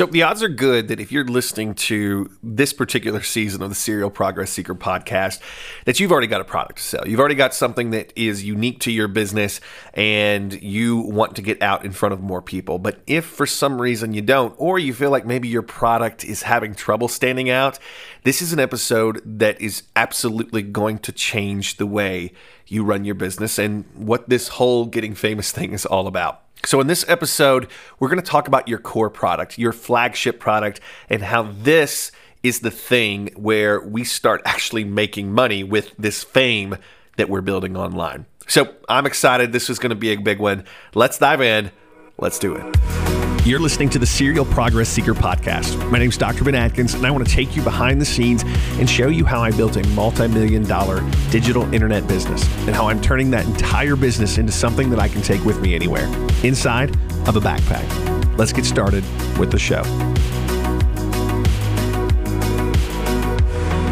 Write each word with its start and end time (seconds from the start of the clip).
So 0.00 0.06
the 0.06 0.22
odds 0.22 0.42
are 0.42 0.48
good 0.48 0.88
that 0.88 0.98
if 0.98 1.12
you're 1.12 1.26
listening 1.26 1.74
to 1.74 2.30
this 2.42 2.72
particular 2.72 3.20
season 3.20 3.60
of 3.60 3.68
the 3.68 3.74
Serial 3.74 4.08
Progress 4.08 4.50
Seeker 4.50 4.74
podcast, 4.74 5.40
that 5.84 6.00
you've 6.00 6.10
already 6.10 6.26
got 6.26 6.40
a 6.40 6.44
product 6.44 6.78
to 6.78 6.82
sell. 6.82 7.06
You've 7.06 7.20
already 7.20 7.34
got 7.34 7.52
something 7.52 7.90
that 7.90 8.10
is 8.16 8.42
unique 8.42 8.80
to 8.80 8.90
your 8.90 9.08
business 9.08 9.60
and 9.92 10.54
you 10.62 11.00
want 11.00 11.36
to 11.36 11.42
get 11.42 11.60
out 11.60 11.84
in 11.84 11.92
front 11.92 12.14
of 12.14 12.22
more 12.22 12.40
people. 12.40 12.78
But 12.78 13.02
if 13.06 13.26
for 13.26 13.44
some 13.44 13.78
reason 13.78 14.14
you 14.14 14.22
don't, 14.22 14.54
or 14.56 14.78
you 14.78 14.94
feel 14.94 15.10
like 15.10 15.26
maybe 15.26 15.48
your 15.48 15.60
product 15.60 16.24
is 16.24 16.44
having 16.44 16.74
trouble 16.74 17.08
standing 17.08 17.50
out, 17.50 17.78
this 18.22 18.40
is 18.40 18.54
an 18.54 18.58
episode 18.58 19.20
that 19.26 19.60
is 19.60 19.82
absolutely 19.96 20.62
going 20.62 21.00
to 21.00 21.12
change 21.12 21.76
the 21.76 21.84
way 21.84 22.32
you 22.66 22.84
run 22.84 23.04
your 23.04 23.16
business 23.16 23.58
and 23.58 23.84
what 23.94 24.30
this 24.30 24.48
whole 24.48 24.86
getting 24.86 25.14
famous 25.14 25.52
thing 25.52 25.74
is 25.74 25.84
all 25.84 26.06
about. 26.06 26.40
So, 26.70 26.80
in 26.80 26.86
this 26.86 27.04
episode, 27.08 27.66
we're 27.98 28.06
going 28.06 28.22
to 28.22 28.24
talk 28.24 28.46
about 28.46 28.68
your 28.68 28.78
core 28.78 29.10
product, 29.10 29.58
your 29.58 29.72
flagship 29.72 30.38
product, 30.38 30.78
and 31.08 31.20
how 31.20 31.50
this 31.50 32.12
is 32.44 32.60
the 32.60 32.70
thing 32.70 33.30
where 33.34 33.80
we 33.80 34.04
start 34.04 34.40
actually 34.44 34.84
making 34.84 35.32
money 35.32 35.64
with 35.64 35.92
this 35.98 36.22
fame 36.22 36.76
that 37.16 37.28
we're 37.28 37.40
building 37.40 37.76
online. 37.76 38.24
So, 38.46 38.72
I'm 38.88 39.04
excited. 39.04 39.50
This 39.50 39.68
is 39.68 39.80
going 39.80 39.90
to 39.90 39.96
be 39.96 40.12
a 40.12 40.16
big 40.16 40.38
one. 40.38 40.62
Let's 40.94 41.18
dive 41.18 41.40
in. 41.40 41.72
Let's 42.18 42.38
do 42.38 42.54
it. 42.54 42.99
You're 43.42 43.58
listening 43.58 43.88
to 43.90 43.98
the 43.98 44.04
Serial 44.04 44.44
Progress 44.44 44.90
Seeker 44.90 45.14
podcast. 45.14 45.90
My 45.90 45.98
name 45.98 46.10
is 46.10 46.18
Dr. 46.18 46.44
Ben 46.44 46.54
Adkins, 46.54 46.92
and 46.92 47.06
I 47.06 47.10
want 47.10 47.26
to 47.26 47.34
take 47.34 47.56
you 47.56 47.62
behind 47.62 47.98
the 47.98 48.04
scenes 48.04 48.42
and 48.78 48.88
show 48.88 49.08
you 49.08 49.24
how 49.24 49.40
I 49.40 49.50
built 49.50 49.76
a 49.76 49.86
multi 49.88 50.28
million 50.28 50.62
dollar 50.62 51.02
digital 51.30 51.62
internet 51.72 52.06
business 52.06 52.44
and 52.66 52.76
how 52.76 52.88
I'm 52.88 53.00
turning 53.00 53.30
that 53.30 53.46
entire 53.46 53.96
business 53.96 54.36
into 54.36 54.52
something 54.52 54.90
that 54.90 54.98
I 54.98 55.08
can 55.08 55.22
take 55.22 55.42
with 55.46 55.58
me 55.62 55.74
anywhere 55.74 56.04
inside 56.44 56.90
of 57.26 57.34
a 57.34 57.40
backpack. 57.40 58.36
Let's 58.36 58.52
get 58.52 58.66
started 58.66 59.04
with 59.38 59.50
the 59.50 59.58
show. 59.58 59.84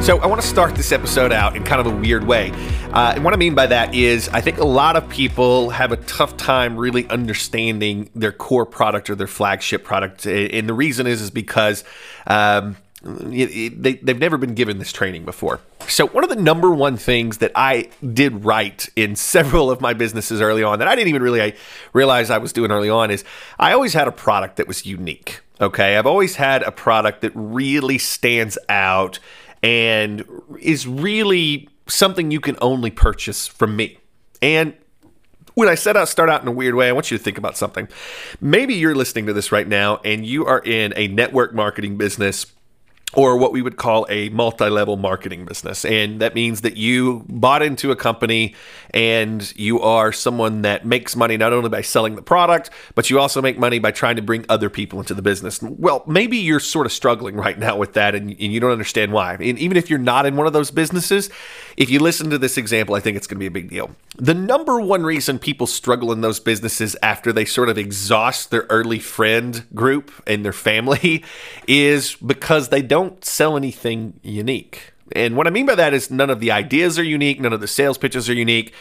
So, 0.09 0.17
I 0.20 0.27
want 0.27 0.41
to 0.41 0.47
start 0.47 0.75
this 0.75 0.91
episode 0.91 1.33
out 1.33 1.55
in 1.55 1.64
kind 1.64 1.87
of 1.87 1.87
a 1.87 1.95
weird 1.95 2.25
way. 2.25 2.51
Uh, 2.95 3.12
and 3.17 3.25
what 3.27 3.34
I 3.34 3.37
mean 3.37 3.55
by 3.55 3.67
that 3.67 3.95
is, 3.95 4.31
I 4.31 4.41
think 4.41 4.56
a 4.56 4.65
lot 4.65 4.97
of 4.97 5.06
people 5.11 5.69
have 5.69 5.92
a 5.92 5.98
tough 5.98 6.34
time 6.39 6.78
really 6.78 7.06
understanding 7.11 8.09
their 8.15 8.33
core 8.33 8.65
product 8.65 9.11
or 9.11 9.15
their 9.17 9.27
flagship 9.27 9.84
product. 9.84 10.25
And 10.25 10.67
the 10.67 10.73
reason 10.73 11.06
is, 11.06 11.20
is 11.20 11.31
because 11.31 11.84
um, 12.27 12.78
they, 13.03 13.69
they've 13.69 14.19
never 14.19 14.39
been 14.39 14.55
given 14.55 14.78
this 14.78 14.92
training 14.92 15.27
before. 15.27 15.61
So, 15.89 16.06
one 16.06 16.25
of 16.25 16.31
the 16.31 16.37
number 16.37 16.70
one 16.70 16.97
things 16.97 17.37
that 17.37 17.53
I 17.55 17.91
did 18.15 18.47
right 18.47 18.89
in 18.97 19.15
several 19.34 19.70
of 19.70 19.83
my 19.83 19.93
businesses 19.93 20.41
early 20.41 20.62
on 20.62 20.78
that 20.78 20.89
I 20.89 20.95
didn't 20.97 21.09
even 21.09 21.22
really 21.22 21.55
realize 21.93 22.31
I 22.31 22.39
was 22.39 22.55
doing 22.55 22.70
early 22.70 22.89
on 22.89 23.11
is 23.11 23.25
I 23.59 23.72
always 23.72 23.93
had 23.93 24.09
a 24.09 24.12
product 24.12 24.56
that 24.56 24.67
was 24.67 24.87
unique. 24.87 25.41
Okay. 25.61 25.98
I've 25.98 26.06
always 26.06 26.37
had 26.37 26.62
a 26.62 26.70
product 26.72 27.20
that 27.20 27.33
really 27.34 27.98
stands 27.98 28.56
out 28.70 29.19
and 29.62 30.25
is 30.61 30.87
really 30.87 31.69
something 31.87 32.31
you 32.31 32.41
can 32.41 32.56
only 32.61 32.91
purchase 32.91 33.47
from 33.47 33.77
me. 33.77 33.98
And 34.41 34.75
when 35.55 35.69
I 35.69 35.75
set 35.75 35.97
out 35.97 36.09
start 36.09 36.31
out 36.31 36.42
in 36.42 36.48
a 36.48 36.53
weird 36.53 36.75
way, 36.75 36.89
I 36.89 36.92
want 36.92 37.11
you 37.11 37.19
to 37.19 37.25
think 37.25 37.39
about 37.39 37.56
something. 37.56 37.89
Maybe 38.41 38.75
you're 38.75 38.95
listening 38.95 39.27
to 39.27 39.33
this 39.33 39.50
right 39.50 39.67
now 39.67 40.00
and 40.05 40.25
you 40.25 40.47
are 40.47 40.61
in 40.61 40.92
a 40.97 41.09
network 41.09 41.55
marketing 41.55 41.97
business 41.97 42.47
or 43.14 43.39
what 43.39 43.53
we 43.53 43.62
would 43.62 43.77
call 43.77 44.06
a 44.11 44.28
multi-level 44.28 44.97
marketing 44.97 45.47
business. 45.47 45.84
And 45.84 46.20
that 46.20 46.34
means 46.34 46.61
that 46.61 46.77
you 46.77 47.25
bought 47.28 47.62
into 47.62 47.91
a 47.91 47.97
company 47.97 48.55
and 48.92 49.53
you 49.56 49.81
are 49.81 50.12
someone 50.12 50.62
that 50.62 50.84
makes 50.84 51.17
money 51.17 51.37
not 51.37 51.53
only 51.53 51.70
by 51.70 51.81
selling 51.81 52.17
the 52.17 52.23
product 52.23 52.70
but 52.95 53.09
you 53.09 53.19
also 53.19 53.41
make 53.41 53.59
money 53.59 53.78
by 53.78 53.91
trying 53.91 54.17
to 54.17 54.23
bring 54.23 54.45
other 54.48 54.69
people 54.69 54.98
into 54.98 55.15
the 55.15 55.23
business. 55.23 55.62
Well 55.62 56.05
maybe 56.06 56.37
you're 56.37 56.61
sort 56.61 56.84
of 56.84 56.92
struggling 56.92 57.34
right 57.34 57.59
now 57.59 57.77
with 57.77 57.95
that 57.95 58.15
and, 58.15 58.31
and 58.31 58.53
you 58.53 58.61
don't 58.61 58.73
understand 58.73 59.12
why. 59.12 59.34
And 59.34 59.59
even 59.59 59.77
if 59.77 59.89
you're 59.89 59.98
not 59.98 60.27
in 60.27 60.37
one 60.37 60.47
of 60.47 60.53
those 60.53 60.70
businesses 60.70 61.31
if 61.79 61.89
you 61.89 61.98
listen 61.98 62.29
to 62.29 62.39
this 62.39 62.59
example 62.59 62.95
i 62.95 63.01
think 63.01 63.17
it's 63.17 63.27
going 63.27 63.37
to 63.37 63.41
be 63.41 63.47
a 63.47 63.51
big 63.51 63.71
deal 63.71 63.91
the 64.21 64.34
number 64.34 64.81
one 64.81 65.05
reason 65.05 65.39
people 65.39 65.66
struggle 65.66 66.11
in 66.11 66.22
those 66.22 66.41
businesses 66.41 66.97
after 67.05 67.33
they 67.33 67.44
sort 67.44 67.69
of 67.69 67.78
exhaust 67.78 68.50
their 68.50 68.66
early 68.69 68.99
friend 68.99 69.65
group 69.75 70.11
and 70.27 70.44
their 70.44 70.53
family 70.53 71.25
is 71.69 72.17
because 72.17 72.71
they 72.71 72.83
don't 72.83 73.25
sell 73.25 73.56
anything 73.56 74.19
unique. 74.22 74.93
And 75.12 75.37
what 75.37 75.47
I 75.47 75.50
mean 75.50 75.67
by 75.67 75.77
that 75.77 75.94
is 75.94 76.11
none 76.11 76.31
of 76.31 76.41
the 76.41 76.50
ideas 76.50 76.99
are 76.99 77.05
unique, 77.05 77.41
none 77.41 77.53
of 77.53 77.61
the 77.61 77.69
sales 77.69 77.97
pitches 77.97 78.28
are 78.28 78.34
unique. 78.34 78.75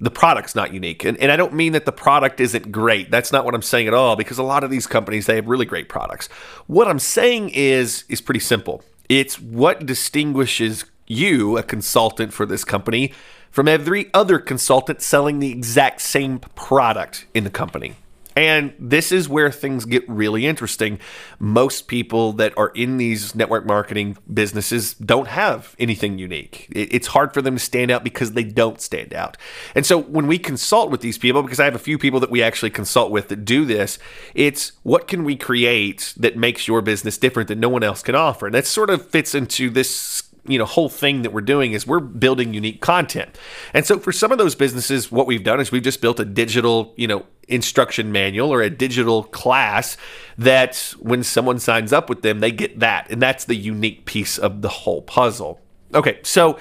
The 0.00 0.10
product's 0.10 0.54
not 0.54 0.74
unique. 0.74 1.04
And, 1.04 1.16
and 1.18 1.30
I 1.30 1.36
don't 1.36 1.52
mean 1.52 1.72
that 1.72 1.84
the 1.84 1.92
product 1.92 2.40
isn't 2.40 2.72
great. 2.72 3.10
That's 3.10 3.32
not 3.32 3.44
what 3.44 3.54
I'm 3.54 3.62
saying 3.62 3.86
at 3.86 3.94
all, 3.94 4.16
because 4.16 4.38
a 4.38 4.42
lot 4.42 4.64
of 4.64 4.70
these 4.70 4.86
companies, 4.86 5.26
they 5.26 5.36
have 5.36 5.46
really 5.46 5.66
great 5.66 5.88
products. 5.88 6.28
What 6.66 6.88
I'm 6.88 6.98
saying 6.98 7.50
is 7.50 8.04
is 8.08 8.20
pretty 8.20 8.40
simple. 8.40 8.82
It's 9.08 9.38
what 9.38 9.86
distinguishes 9.86 10.84
you, 11.10 11.58
a 11.58 11.62
consultant 11.62 12.32
for 12.32 12.46
this 12.46 12.64
company, 12.64 13.12
from 13.50 13.66
every 13.66 14.12
other 14.14 14.38
consultant 14.38 15.02
selling 15.02 15.40
the 15.40 15.50
exact 15.50 16.00
same 16.00 16.38
product 16.38 17.26
in 17.34 17.44
the 17.44 17.50
company. 17.50 17.96
And 18.36 18.72
this 18.78 19.10
is 19.10 19.28
where 19.28 19.50
things 19.50 19.84
get 19.84 20.08
really 20.08 20.46
interesting. 20.46 21.00
Most 21.40 21.88
people 21.88 22.32
that 22.34 22.56
are 22.56 22.68
in 22.70 22.96
these 22.96 23.34
network 23.34 23.66
marketing 23.66 24.16
businesses 24.32 24.94
don't 24.94 25.26
have 25.26 25.74
anything 25.80 26.18
unique. 26.18 26.68
It's 26.70 27.08
hard 27.08 27.34
for 27.34 27.42
them 27.42 27.56
to 27.56 27.60
stand 27.60 27.90
out 27.90 28.04
because 28.04 28.32
they 28.32 28.44
don't 28.44 28.80
stand 28.80 29.12
out. 29.12 29.36
And 29.74 29.84
so 29.84 30.00
when 30.00 30.28
we 30.28 30.38
consult 30.38 30.90
with 30.90 31.00
these 31.00 31.18
people, 31.18 31.42
because 31.42 31.58
I 31.58 31.64
have 31.64 31.74
a 31.74 31.80
few 31.80 31.98
people 31.98 32.20
that 32.20 32.30
we 32.30 32.42
actually 32.42 32.70
consult 32.70 33.10
with 33.10 33.28
that 33.28 33.44
do 33.44 33.64
this, 33.64 33.98
it's 34.34 34.72
what 34.84 35.08
can 35.08 35.24
we 35.24 35.36
create 35.36 36.14
that 36.16 36.36
makes 36.36 36.68
your 36.68 36.82
business 36.82 37.18
different 37.18 37.48
that 37.48 37.58
no 37.58 37.68
one 37.68 37.82
else 37.82 38.00
can 38.02 38.14
offer? 38.14 38.46
And 38.46 38.54
that 38.54 38.66
sort 38.66 38.90
of 38.90 39.06
fits 39.06 39.34
into 39.34 39.70
this 39.70 40.29
you 40.46 40.58
know 40.58 40.64
whole 40.64 40.88
thing 40.88 41.22
that 41.22 41.32
we're 41.32 41.40
doing 41.40 41.72
is 41.72 41.86
we're 41.86 42.00
building 42.00 42.54
unique 42.54 42.80
content. 42.80 43.38
And 43.74 43.86
so 43.86 43.98
for 43.98 44.12
some 44.12 44.32
of 44.32 44.38
those 44.38 44.54
businesses 44.54 45.10
what 45.10 45.26
we've 45.26 45.44
done 45.44 45.60
is 45.60 45.70
we've 45.70 45.82
just 45.82 46.00
built 46.00 46.20
a 46.20 46.24
digital, 46.24 46.94
you 46.96 47.06
know, 47.06 47.26
instruction 47.48 48.12
manual 48.12 48.52
or 48.52 48.62
a 48.62 48.70
digital 48.70 49.24
class 49.24 49.96
that 50.38 50.94
when 50.98 51.22
someone 51.22 51.58
signs 51.58 51.92
up 51.92 52.08
with 52.08 52.22
them 52.22 52.40
they 52.40 52.50
get 52.50 52.80
that. 52.80 53.10
And 53.10 53.20
that's 53.20 53.44
the 53.44 53.56
unique 53.56 54.04
piece 54.04 54.38
of 54.38 54.62
the 54.62 54.68
whole 54.68 55.02
puzzle. 55.02 55.60
Okay, 55.94 56.20
so 56.22 56.58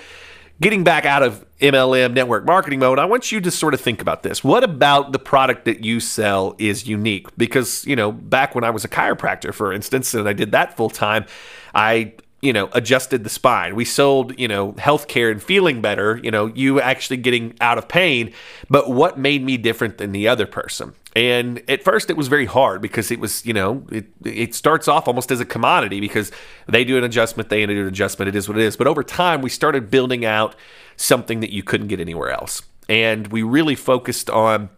getting 0.62 0.84
back 0.84 1.06
out 1.06 1.24
of 1.24 1.46
MLM 1.60 2.14
network 2.14 2.46
marketing 2.46 2.80
mode, 2.80 3.00
I 3.00 3.06
want 3.06 3.32
you 3.32 3.42
to 3.42 3.52
sort 3.52 3.74
of 3.74 3.82
think 3.82 4.02
about 4.02 4.24
this. 4.24 4.44
What 4.44 4.64
about 4.64 5.12
the 5.12 5.20
product 5.20 5.66
that 5.66 5.84
you 5.84 6.00
sell 6.00 6.56
is 6.58 6.88
unique? 6.88 7.28
Because, 7.38 7.86
you 7.86 7.96
know, 7.96 8.12
back 8.12 8.56
when 8.56 8.64
I 8.64 8.70
was 8.70 8.84
a 8.84 8.88
chiropractor, 8.88 9.54
for 9.54 9.74
instance, 9.74 10.14
and 10.14 10.28
I 10.28 10.34
did 10.34 10.52
that 10.52 10.76
full 10.76 10.90
time, 10.90 11.26
I 11.74 12.14
you 12.42 12.54
know, 12.54 12.70
adjusted 12.72 13.24
the 13.24 13.30
spine. 13.30 13.76
We 13.76 13.86
sold, 13.86 14.38
you 14.40 14.48
know, 14.48 14.74
healthcare 14.74 15.32
and 15.32 15.44
feeling 15.44 15.82
better, 15.82 16.20
you 16.24 16.32
know, 16.32 16.48
you 16.48 16.80
actually 16.80 17.18
getting 17.18 17.56
out 17.60 17.78
of 17.78 17.88
pain. 17.88 18.34
But 18.70 18.90
what 18.90 19.20
made 19.20 19.44
me 19.44 19.58
different 19.58 19.98
than 19.98 20.12
the 20.14 20.28
other 20.28 20.46
person? 20.46 20.94
And 21.16 21.62
at 21.70 21.84
first 21.84 22.10
it 22.10 22.16
was 22.16 22.28
very 22.28 22.46
hard 22.46 22.82
because 22.82 23.12
it 23.12 23.20
was, 23.20 23.46
you 23.46 23.54
know, 23.54 23.86
it, 23.92 24.06
it 24.24 24.56
starts 24.56 24.88
off 24.88 25.08
almost 25.08 25.32
as 25.32 25.40
a 25.40 25.46
commodity 25.46 26.00
because 26.00 26.32
they 26.68 26.84
do 26.86 26.98
an 26.98 27.04
adjustment, 27.04 27.50
they 27.50 27.66
do 27.66 27.82
an 27.82 27.88
adjustment, 27.88 28.30
it 28.30 28.36
is 28.36 28.48
what 28.48 28.58
it 28.58 28.64
is. 28.64 28.78
But 28.78 28.88
over 28.88 29.04
time, 29.04 29.42
we 29.42 29.50
started 29.50 29.90
building 29.90 30.24
out 30.24 30.56
something 30.96 31.42
that 31.42 31.52
you 31.52 31.64
couldn't 31.64 31.88
get 31.88 32.00
anywhere 32.00 32.30
else. 32.30 32.62
And 32.88 33.28
we 33.28 33.44
really 33.44 33.76
focused 33.76 34.30
on, 34.30 34.70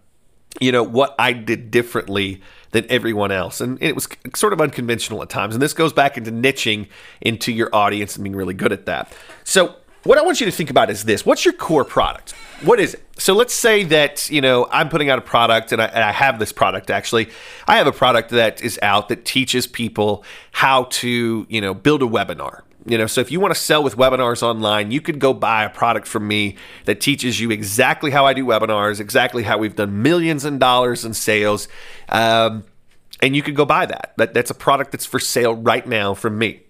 you 0.59 0.71
know, 0.71 0.83
what 0.83 1.15
I 1.19 1.33
did 1.33 1.69
differently 1.69 2.41
than 2.71 2.85
everyone 2.89 3.31
else. 3.31 3.61
And 3.61 3.81
it 3.81 3.95
was 3.95 4.07
sort 4.35 4.53
of 4.53 4.61
unconventional 4.61 5.21
at 5.21 5.29
times. 5.29 5.55
And 5.55 5.61
this 5.61 5.73
goes 5.73 5.93
back 5.93 6.17
into 6.17 6.31
niching 6.31 6.87
into 7.21 7.51
your 7.51 7.69
audience 7.73 8.15
and 8.15 8.23
being 8.23 8.35
really 8.35 8.53
good 8.53 8.71
at 8.71 8.85
that. 8.85 9.13
So, 9.43 9.75
what 10.03 10.17
I 10.17 10.23
want 10.23 10.39
you 10.39 10.47
to 10.47 10.51
think 10.51 10.71
about 10.71 10.89
is 10.89 11.03
this 11.03 11.25
what's 11.25 11.45
your 11.45 11.53
core 11.53 11.85
product? 11.85 12.31
What 12.63 12.79
is 12.79 12.95
it? 12.95 13.03
So 13.17 13.35
let's 13.35 13.53
say 13.53 13.83
that 13.83 14.31
you 14.31 14.41
know 14.41 14.67
I'm 14.71 14.89
putting 14.89 15.11
out 15.11 15.19
a 15.19 15.21
product, 15.21 15.71
and 15.71 15.81
I, 15.81 15.85
and 15.85 16.03
I, 16.03 16.11
have 16.11 16.39
this 16.39 16.51
product. 16.51 16.89
Actually, 16.89 17.29
I 17.67 17.77
have 17.77 17.85
a 17.85 17.91
product 17.91 18.31
that 18.31 18.63
is 18.63 18.79
out 18.81 19.09
that 19.09 19.25
teaches 19.25 19.67
people 19.67 20.23
how 20.51 20.85
to 20.85 21.45
you 21.47 21.61
know 21.61 21.75
build 21.75 22.01
a 22.01 22.07
webinar. 22.07 22.61
You 22.85 22.97
know, 22.97 23.05
so 23.05 23.21
if 23.21 23.31
you 23.31 23.39
want 23.39 23.53
to 23.53 23.59
sell 23.59 23.83
with 23.83 23.95
webinars 23.95 24.41
online, 24.41 24.89
you 24.89 25.01
could 25.01 25.19
go 25.19 25.33
buy 25.33 25.63
a 25.63 25.69
product 25.69 26.07
from 26.07 26.27
me 26.27 26.55
that 26.85 26.99
teaches 26.99 27.39
you 27.39 27.51
exactly 27.51 28.09
how 28.09 28.25
I 28.25 28.33
do 28.33 28.43
webinars, 28.43 28.99
exactly 28.99 29.43
how 29.43 29.59
we've 29.59 29.75
done 29.75 30.01
millions 30.01 30.45
in 30.45 30.57
dollars 30.57 31.05
in 31.05 31.13
sales, 31.13 31.67
um, 32.09 32.63
and 33.21 33.35
you 33.35 33.43
could 33.43 33.55
go 33.55 33.65
buy 33.65 33.85
that. 33.85 34.13
that. 34.17 34.33
That's 34.33 34.49
a 34.49 34.55
product 34.55 34.91
that's 34.93 35.05
for 35.05 35.19
sale 35.19 35.53
right 35.53 35.85
now 35.85 36.15
from 36.15 36.39
me. 36.39 36.61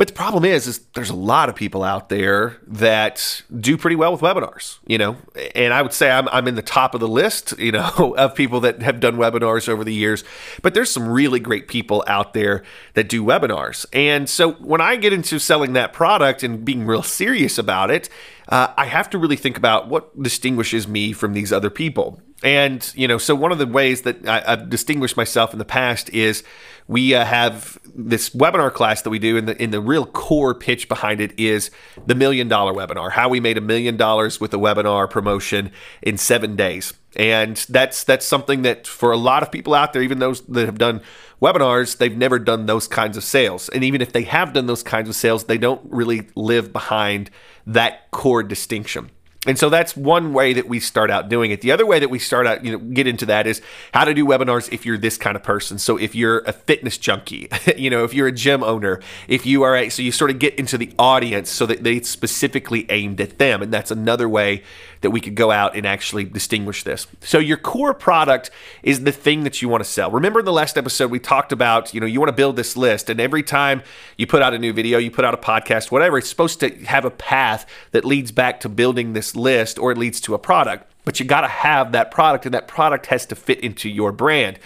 But 0.00 0.08
the 0.08 0.14
problem 0.14 0.46
is, 0.46 0.66
is 0.66 0.78
there's 0.94 1.10
a 1.10 1.14
lot 1.14 1.50
of 1.50 1.54
people 1.54 1.82
out 1.82 2.08
there 2.08 2.56
that 2.66 3.42
do 3.60 3.76
pretty 3.76 3.96
well 3.96 4.12
with 4.12 4.22
webinars, 4.22 4.78
you 4.86 4.96
know, 4.96 5.18
and 5.54 5.74
I 5.74 5.82
would 5.82 5.92
say 5.92 6.10
I'm, 6.10 6.26
I'm 6.30 6.48
in 6.48 6.54
the 6.54 6.62
top 6.62 6.94
of 6.94 7.00
the 7.00 7.06
list, 7.06 7.52
you 7.58 7.70
know, 7.70 8.14
of 8.16 8.34
people 8.34 8.60
that 8.60 8.80
have 8.80 8.98
done 8.98 9.16
webinars 9.16 9.68
over 9.68 9.84
the 9.84 9.92
years. 9.92 10.24
But 10.62 10.72
there's 10.72 10.90
some 10.90 11.06
really 11.06 11.38
great 11.38 11.68
people 11.68 12.02
out 12.06 12.32
there 12.32 12.62
that 12.94 13.10
do 13.10 13.22
webinars. 13.22 13.84
And 13.92 14.26
so 14.26 14.52
when 14.52 14.80
I 14.80 14.96
get 14.96 15.12
into 15.12 15.38
selling 15.38 15.74
that 15.74 15.92
product 15.92 16.42
and 16.42 16.64
being 16.64 16.86
real 16.86 17.02
serious 17.02 17.58
about 17.58 17.90
it, 17.90 18.08
uh, 18.50 18.72
I 18.76 18.86
have 18.86 19.08
to 19.10 19.18
really 19.18 19.36
think 19.36 19.56
about 19.56 19.88
what 19.88 20.20
distinguishes 20.20 20.88
me 20.88 21.12
from 21.12 21.32
these 21.32 21.52
other 21.52 21.70
people. 21.70 22.20
And, 22.42 22.90
you 22.96 23.06
know, 23.06 23.18
so 23.18 23.34
one 23.34 23.52
of 23.52 23.58
the 23.58 23.66
ways 23.66 24.02
that 24.02 24.26
I, 24.26 24.40
have 24.40 24.70
distinguished 24.70 25.16
myself 25.16 25.52
in 25.52 25.58
the 25.58 25.64
past 25.64 26.10
is 26.10 26.42
we 26.88 27.14
uh, 27.14 27.24
have 27.24 27.78
this 27.94 28.30
webinar 28.30 28.72
class 28.72 29.02
that 29.02 29.10
we 29.10 29.18
do, 29.18 29.36
and 29.36 29.46
the, 29.46 29.62
in 29.62 29.70
the 29.70 29.80
real 29.80 30.06
core 30.06 30.54
pitch 30.54 30.88
behind 30.88 31.20
it 31.20 31.38
is 31.38 31.70
the 32.06 32.14
million 32.14 32.48
dollar 32.48 32.72
webinar 32.72 33.12
how 33.12 33.28
we 33.28 33.40
made 33.40 33.56
a 33.56 33.60
million 33.60 33.96
dollars 33.96 34.40
with 34.40 34.52
a 34.54 34.56
webinar 34.56 35.08
promotion 35.08 35.70
in 36.02 36.16
seven 36.16 36.56
days. 36.56 36.94
And 37.16 37.56
that's 37.68 38.04
that's 38.04 38.24
something 38.24 38.62
that 38.62 38.86
for 38.86 39.10
a 39.10 39.16
lot 39.16 39.42
of 39.42 39.50
people 39.50 39.74
out 39.74 39.92
there, 39.92 40.02
even 40.02 40.20
those 40.20 40.42
that 40.42 40.66
have 40.66 40.78
done 40.78 41.00
webinars, 41.42 41.96
they've 41.96 42.16
never 42.16 42.38
done 42.38 42.66
those 42.66 42.86
kinds 42.86 43.16
of 43.16 43.24
sales. 43.24 43.68
And 43.70 43.82
even 43.82 44.00
if 44.00 44.12
they 44.12 44.22
have 44.22 44.52
done 44.52 44.66
those 44.66 44.82
kinds 44.82 45.08
of 45.08 45.16
sales, 45.16 45.44
they 45.44 45.58
don't 45.58 45.80
really 45.90 46.28
live 46.34 46.72
behind 46.72 47.30
that 47.66 48.10
core 48.10 48.42
distinction. 48.42 49.10
And 49.46 49.58
so 49.58 49.70
that's 49.70 49.96
one 49.96 50.34
way 50.34 50.52
that 50.52 50.68
we 50.68 50.80
start 50.80 51.10
out 51.10 51.30
doing 51.30 51.50
it. 51.50 51.62
The 51.62 51.72
other 51.72 51.86
way 51.86 51.98
that 51.98 52.10
we 52.10 52.18
start 52.18 52.46
out, 52.46 52.62
you 52.62 52.72
know, 52.72 52.78
get 52.78 53.06
into 53.06 53.24
that 53.26 53.46
is 53.46 53.62
how 53.94 54.04
to 54.04 54.12
do 54.12 54.26
webinars 54.26 54.70
if 54.70 54.84
you're 54.84 54.98
this 54.98 55.16
kind 55.16 55.34
of 55.34 55.42
person. 55.42 55.78
So 55.78 55.96
if 55.96 56.14
you're 56.14 56.40
a 56.40 56.52
fitness 56.52 56.98
junkie, 56.98 57.48
you 57.76 57.88
know, 57.88 58.04
if 58.04 58.12
you're 58.12 58.26
a 58.26 58.32
gym 58.32 58.62
owner, 58.62 59.00
if 59.28 59.46
you 59.46 59.62
are 59.62 59.74
a, 59.74 59.88
so 59.88 60.02
you 60.02 60.12
sort 60.12 60.30
of 60.30 60.38
get 60.38 60.56
into 60.56 60.76
the 60.76 60.92
audience 60.98 61.48
so 61.48 61.64
that 61.64 61.82
they 61.84 62.02
specifically 62.02 62.84
aimed 62.90 63.18
at 63.18 63.38
them. 63.38 63.62
And 63.62 63.72
that's 63.72 63.90
another 63.90 64.28
way 64.28 64.62
that 65.00 65.10
we 65.10 65.20
could 65.20 65.34
go 65.34 65.50
out 65.50 65.74
and 65.74 65.86
actually 65.86 66.24
distinguish 66.24 66.82
this. 66.84 67.06
So 67.20 67.38
your 67.38 67.56
core 67.56 67.94
product 67.94 68.50
is 68.82 69.04
the 69.04 69.12
thing 69.12 69.44
that 69.44 69.62
you 69.62 69.68
want 69.68 69.82
to 69.82 69.88
sell. 69.88 70.10
Remember 70.10 70.40
in 70.40 70.44
the 70.44 70.52
last 70.52 70.76
episode 70.76 71.10
we 71.10 71.18
talked 71.18 71.52
about, 71.52 71.94
you 71.94 72.00
know, 72.00 72.06
you 72.06 72.20
want 72.20 72.28
to 72.28 72.34
build 72.36 72.56
this 72.56 72.76
list 72.76 73.08
and 73.08 73.20
every 73.20 73.42
time 73.42 73.82
you 74.16 74.26
put 74.26 74.42
out 74.42 74.52
a 74.52 74.58
new 74.58 74.72
video, 74.72 74.98
you 74.98 75.10
put 75.10 75.24
out 75.24 75.32
a 75.32 75.38
podcast, 75.38 75.90
whatever, 75.90 76.18
it's 76.18 76.28
supposed 76.28 76.60
to 76.60 76.70
have 76.84 77.04
a 77.04 77.10
path 77.10 77.66
that 77.92 78.04
leads 78.04 78.30
back 78.30 78.60
to 78.60 78.68
building 78.68 79.12
this 79.12 79.34
list 79.34 79.78
or 79.78 79.90
it 79.92 79.98
leads 79.98 80.20
to 80.20 80.34
a 80.34 80.38
product. 80.38 80.92
But 81.04 81.18
you 81.18 81.26
got 81.26 81.40
to 81.40 81.48
have 81.48 81.92
that 81.92 82.10
product 82.10 82.44
and 82.44 82.54
that 82.54 82.68
product 82.68 83.06
has 83.06 83.24
to 83.26 83.34
fit 83.34 83.60
into 83.60 83.88
your 83.88 84.12
brand. 84.12 84.58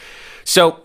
So 0.43 0.85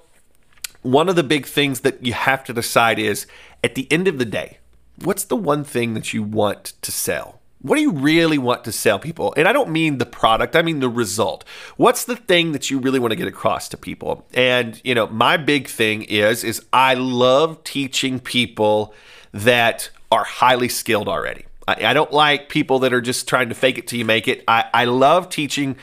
one 0.82 1.10
of 1.10 1.16
the 1.16 1.24
big 1.24 1.46
things 1.46 1.82
that 1.82 2.06
you 2.06 2.14
have 2.14 2.44
to 2.46 2.54
decide 2.54 3.00
is 3.00 3.26
at 3.64 3.76
the 3.76 3.92
end 3.92 4.08
of 4.08 4.20
the 4.20 4.26
day, 4.26 4.60
what's 5.04 5.24
the 5.24 5.36
one 5.36 5.64
thing 5.64 5.96
that 5.96 6.14
you 6.14 6.22
want 6.22 6.74
to 6.82 6.92
sell? 6.92 7.39
What 7.62 7.76
do 7.76 7.82
you 7.82 7.92
really 7.92 8.38
want 8.38 8.64
to 8.64 8.72
sell 8.72 9.00
people? 9.00 9.34
And 9.36 9.48
I 9.48 9.52
don't 9.52 9.70
mean 9.70 9.98
the 9.98 10.06
product, 10.06 10.56
I 10.56 10.62
mean 10.62 10.80
the 10.80 10.90
result. 10.90 11.44
What's 11.76 12.06
the 12.06 12.16
thing 12.16 12.54
that 12.54 12.70
you 12.70 12.80
really 12.80 13.00
want 13.00 13.12
to 13.12 13.18
get 13.18 13.28
across 13.28 13.68
to 13.70 13.78
people? 13.78 14.26
And, 14.34 14.80
you 14.84 14.96
know, 14.96 15.08
my 15.08 15.36
big 15.36 15.68
thing 15.68 16.04
is 16.04 16.44
is 16.44 16.64
I 16.72 16.94
love 16.94 17.64
teaching 17.64 18.20
people 18.20 18.94
that 19.34 19.90
are 20.12 20.24
highly 20.24 20.70
skilled 20.70 21.10
already. 21.10 21.46
I, 21.68 21.88
I 21.88 21.94
don't 21.94 22.14
like 22.14 22.48
people 22.48 22.80
that 22.80 22.94
are 22.94 23.02
just 23.02 23.28
trying 23.28 23.50
to 23.50 23.56
fake 23.56 23.78
it 23.78 23.88
till 23.88 24.00
you 24.00 24.06
make 24.06 24.28
it. 24.28 24.44
I, 24.48 24.66
I 24.74 24.86
love 24.86 25.30
teaching 25.30 25.76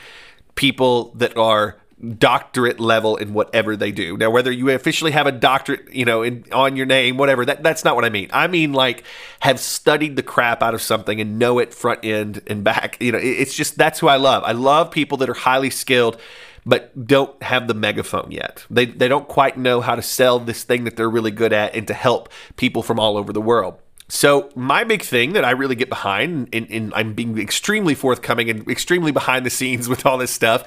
people 0.55 1.13
that 1.15 1.37
are 1.37 1.77
doctorate 2.19 2.79
level 2.79 3.17
in 3.17 3.33
whatever 3.33 3.75
they 3.75 3.91
do. 3.91 4.17
Now, 4.17 4.29
whether 4.29 4.51
you 4.51 4.69
officially 4.69 5.11
have 5.11 5.25
a 5.25 5.31
doctorate, 5.31 5.91
you 5.93 6.05
know, 6.05 6.21
in, 6.21 6.45
on 6.51 6.75
your 6.75 6.85
name, 6.85 7.17
whatever, 7.17 7.43
that, 7.45 7.63
that's 7.63 7.83
not 7.83 7.95
what 7.95 8.05
I 8.05 8.09
mean. 8.09 8.29
I 8.31 8.47
mean, 8.47 8.73
like, 8.73 9.03
have 9.39 9.59
studied 9.59 10.15
the 10.15 10.23
crap 10.23 10.61
out 10.61 10.75
of 10.75 10.81
something 10.81 11.19
and 11.19 11.39
know 11.39 11.57
it 11.59 11.73
front 11.73 12.05
end 12.05 12.41
and 12.47 12.63
back. 12.63 13.01
You 13.01 13.11
know, 13.13 13.17
it, 13.17 13.25
it's 13.25 13.55
just 13.55 13.77
that's 13.77 13.99
who 13.99 14.07
I 14.07 14.17
love. 14.17 14.43
I 14.43 14.51
love 14.51 14.91
people 14.91 15.17
that 15.19 15.29
are 15.29 15.33
highly 15.33 15.69
skilled 15.69 16.19
but 16.67 17.07
don't 17.07 17.41
have 17.41 17.69
the 17.69 17.73
megaphone 17.73 18.29
yet. 18.29 18.65
They, 18.69 18.85
they 18.85 19.07
don't 19.07 19.27
quite 19.27 19.57
know 19.57 19.79
how 19.79 19.95
to 19.95 20.01
sell 20.01 20.37
this 20.37 20.65
thing 20.65 20.83
that 20.83 20.97
they're 20.97 21.09
really 21.09 21.31
good 21.31 21.53
at 21.53 21.73
and 21.73 21.87
to 21.87 21.93
help 21.93 22.29
people 22.57 22.83
from 22.83 22.99
all 22.99 23.15
over 23.15 23.31
the 23.31 23.41
world. 23.41 23.79
So 24.09 24.49
my 24.55 24.83
big 24.85 25.01
thing 25.01 25.33
that 25.33 25.43
I 25.43 25.51
really 25.51 25.75
get 25.75 25.89
behind, 25.89 26.49
and, 26.53 26.69
and, 26.71 26.93
I'm 26.95 27.13
being 27.13 27.37
extremely 27.37 27.93
forthcoming 27.93 28.49
and 28.49 28.67
extremely 28.69 29.11
behind 29.11 29.45
the 29.45 29.49
scenes 29.49 29.89
with 29.89 30.05
all 30.05 30.17
this 30.17 30.31
stuff, 30.31 30.63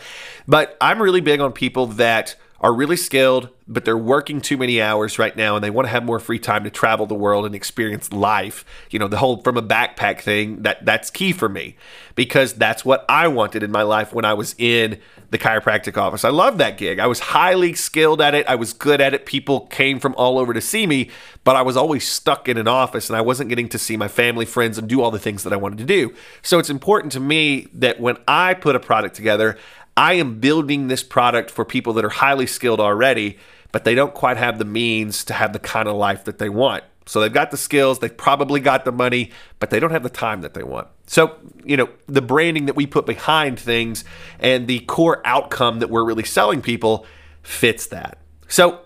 but 0.46 0.76
I'm 0.80 1.00
really 1.00 1.22
big 1.22 1.40
on 1.40 1.52
people 1.52 1.86
that 1.86 2.36
are 2.60 2.74
really 2.74 2.96
skilled, 2.96 3.48
but 3.66 3.86
they're 3.86 3.96
working 3.96 4.40
too 4.40 4.58
many 4.58 4.82
hours 4.82 5.18
right 5.18 5.34
now 5.34 5.56
and 5.56 5.64
they 5.64 5.70
want 5.70 5.86
to 5.86 5.90
have 5.90 6.04
more 6.04 6.20
free 6.20 6.38
time 6.38 6.62
to 6.64 6.70
travel 6.70 7.06
the 7.06 7.14
world 7.14 7.46
and 7.46 7.54
experience 7.54 8.12
life. 8.12 8.64
You 8.90 8.98
know, 8.98 9.08
the 9.08 9.16
whole 9.16 9.40
from 9.42 9.56
a 9.56 9.62
backpack 9.62 10.20
thing, 10.20 10.62
that 10.62 10.84
that's 10.84 11.10
key 11.10 11.32
for 11.32 11.48
me 11.48 11.76
because 12.14 12.52
that's 12.52 12.84
what 12.84 13.06
I 13.08 13.28
wanted 13.28 13.62
in 13.62 13.70
my 13.70 13.82
life 13.82 14.12
when 14.12 14.26
I 14.26 14.34
was 14.34 14.54
in 14.58 15.00
the 15.30 15.38
chiropractic 15.38 15.96
office. 15.96 16.24
I 16.24 16.28
loved 16.28 16.58
that 16.58 16.76
gig. 16.76 16.98
I 16.98 17.06
was 17.06 17.20
highly 17.20 17.72
skilled 17.72 18.20
at 18.20 18.34
it. 18.34 18.46
I 18.46 18.56
was 18.56 18.74
good 18.74 19.00
at 19.00 19.14
it. 19.14 19.24
People 19.24 19.60
came 19.66 19.98
from 19.98 20.14
all 20.16 20.38
over 20.38 20.52
to 20.52 20.60
see 20.60 20.86
me, 20.86 21.08
but 21.44 21.56
I 21.56 21.62
was 21.62 21.76
always 21.78 22.06
stuck 22.06 22.48
in 22.48 22.58
an 22.58 22.68
office 22.68 23.08
and 23.08 23.16
I 23.16 23.22
wasn't 23.22 23.48
getting 23.48 23.68
to 23.70 23.78
see 23.78 23.96
my 23.96 24.08
family, 24.08 24.44
friends, 24.44 24.76
and 24.76 24.88
do 24.88 25.00
all 25.00 25.10
the 25.10 25.18
things 25.18 25.44
that 25.44 25.52
I 25.52 25.56
wanted 25.56 25.78
to 25.78 25.84
do. 25.84 26.12
So 26.42 26.58
it's 26.58 26.68
important 26.68 27.12
to 27.12 27.20
me 27.20 27.68
that 27.74 28.00
when 28.00 28.18
I 28.28 28.54
put 28.54 28.76
a 28.76 28.80
product 28.80 29.14
together, 29.14 29.56
I 30.00 30.14
am 30.14 30.40
building 30.40 30.88
this 30.88 31.02
product 31.02 31.50
for 31.50 31.62
people 31.62 31.92
that 31.92 32.06
are 32.06 32.08
highly 32.08 32.46
skilled 32.46 32.80
already, 32.80 33.36
but 33.70 33.84
they 33.84 33.94
don't 33.94 34.14
quite 34.14 34.38
have 34.38 34.58
the 34.58 34.64
means 34.64 35.24
to 35.24 35.34
have 35.34 35.52
the 35.52 35.58
kind 35.58 35.86
of 35.86 35.94
life 35.94 36.24
that 36.24 36.38
they 36.38 36.48
want. 36.48 36.84
So 37.04 37.20
they've 37.20 37.30
got 37.30 37.50
the 37.50 37.58
skills, 37.58 37.98
they've 37.98 38.16
probably 38.16 38.60
got 38.60 38.86
the 38.86 38.92
money, 38.92 39.30
but 39.58 39.68
they 39.68 39.78
don't 39.78 39.90
have 39.90 40.02
the 40.02 40.08
time 40.08 40.40
that 40.40 40.54
they 40.54 40.62
want. 40.62 40.88
So, 41.06 41.36
you 41.66 41.76
know, 41.76 41.90
the 42.06 42.22
branding 42.22 42.64
that 42.64 42.76
we 42.76 42.86
put 42.86 43.04
behind 43.04 43.60
things 43.60 44.02
and 44.38 44.66
the 44.66 44.78
core 44.80 45.20
outcome 45.26 45.80
that 45.80 45.90
we're 45.90 46.04
really 46.04 46.24
selling 46.24 46.62
people 46.62 47.04
fits 47.42 47.88
that. 47.88 48.16
So, 48.48 48.80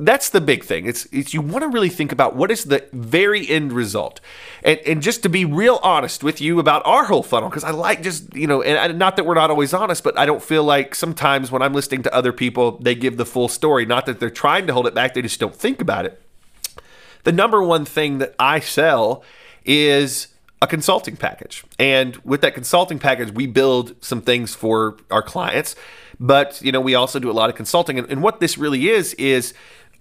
that's 0.00 0.30
the 0.30 0.40
big 0.40 0.64
thing. 0.64 0.86
It's, 0.86 1.06
it's 1.12 1.34
you 1.34 1.42
want 1.42 1.62
to 1.62 1.68
really 1.68 1.90
think 1.90 2.10
about 2.10 2.34
what 2.34 2.50
is 2.50 2.64
the 2.64 2.88
very 2.92 3.48
end 3.48 3.72
result, 3.72 4.20
and 4.64 4.78
and 4.80 5.02
just 5.02 5.22
to 5.24 5.28
be 5.28 5.44
real 5.44 5.78
honest 5.82 6.24
with 6.24 6.40
you 6.40 6.58
about 6.58 6.82
our 6.86 7.04
whole 7.04 7.22
funnel 7.22 7.50
because 7.50 7.64
I 7.64 7.70
like 7.70 8.02
just 8.02 8.34
you 8.34 8.46
know 8.46 8.62
and 8.62 8.98
not 8.98 9.16
that 9.16 9.26
we're 9.26 9.34
not 9.34 9.50
always 9.50 9.74
honest, 9.74 10.02
but 10.02 10.18
I 10.18 10.24
don't 10.24 10.42
feel 10.42 10.64
like 10.64 10.94
sometimes 10.94 11.50
when 11.50 11.60
I'm 11.60 11.74
listening 11.74 12.02
to 12.04 12.14
other 12.14 12.32
people 12.32 12.78
they 12.78 12.94
give 12.94 13.18
the 13.18 13.26
full 13.26 13.48
story. 13.48 13.84
Not 13.84 14.06
that 14.06 14.20
they're 14.20 14.30
trying 14.30 14.66
to 14.68 14.72
hold 14.72 14.86
it 14.86 14.94
back, 14.94 15.14
they 15.14 15.22
just 15.22 15.38
don't 15.38 15.54
think 15.54 15.82
about 15.82 16.06
it. 16.06 16.20
The 17.24 17.32
number 17.32 17.62
one 17.62 17.84
thing 17.84 18.18
that 18.18 18.34
I 18.38 18.60
sell 18.60 19.22
is 19.66 20.28
a 20.62 20.66
consulting 20.66 21.16
package, 21.16 21.62
and 21.78 22.16
with 22.24 22.40
that 22.40 22.54
consulting 22.54 22.98
package, 22.98 23.32
we 23.32 23.46
build 23.46 24.02
some 24.02 24.22
things 24.22 24.54
for 24.54 24.96
our 25.10 25.22
clients. 25.22 25.76
But 26.18 26.60
you 26.62 26.72
know, 26.72 26.80
we 26.80 26.94
also 26.94 27.18
do 27.18 27.30
a 27.30 27.32
lot 27.32 27.50
of 27.50 27.56
consulting, 27.56 27.98
and, 27.98 28.10
and 28.10 28.22
what 28.22 28.40
this 28.40 28.56
really 28.56 28.88
is 28.88 29.12
is 29.14 29.52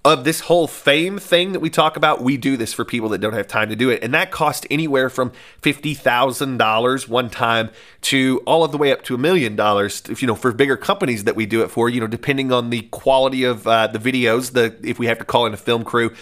of 0.06 0.24
this 0.24 0.42
whole 0.42 0.66
fame 0.66 1.19
thing 1.19 1.51
that 1.51 1.60
we 1.60 1.69
talk 1.69 1.98
about, 1.98 2.24
we 2.24 2.38
do 2.38 2.56
this 2.56 2.74
for 2.74 2.86
people 2.86 3.10
that 3.10 3.18
don't 3.18 3.34
have 3.34 3.48
time 3.48 3.69
to 3.69 3.75
do 3.75 3.90
it. 3.90 4.01
And 4.01 4.13
that 4.13 4.31
cost 4.31 4.66
anywhere 4.72 5.10
from 5.10 5.31
$50,000 5.62 7.07
one 7.07 7.30
time 7.30 7.69
to 8.04 8.42
all 8.46 8.63
of 8.63 8.72
the 8.72 8.78
way 8.78 8.94
up 8.94 9.04
to 9.04 9.16
a 9.16 9.18
million 9.18 9.57
dollars, 9.57 10.01
you 10.19 10.28
know, 10.28 10.36
for 10.36 10.54
bigger 10.54 10.78
companies 10.78 11.25
that 11.25 11.36
we 11.36 11.46
do 11.46 11.62
it 11.63 11.69
for, 11.69 11.90
you 11.90 12.00
know, 12.00 12.07
depending 12.07 12.51
on 12.54 12.69
the 12.69 12.84
quality 12.84 13.44
of 13.44 13.68
uh, 13.68 13.88
the 13.88 14.00
videos, 14.00 14.54
the 14.54 14.75
if 14.84 15.00
we 15.00 15.07
have 15.07 15.19
to 15.19 15.25
call 15.25 15.46
in 15.46 15.54
a 15.54 15.57
film 15.57 15.84
crew 15.84 16.13